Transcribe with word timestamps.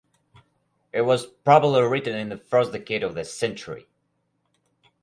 It 0.91 1.01
was 1.01 1.27
probably 1.27 1.83
written 1.83 2.15
in 2.17 2.29
the 2.29 2.37
first 2.37 2.71
decade 2.71 3.03
of 3.03 3.13
the 3.13 3.23
century. 3.23 3.85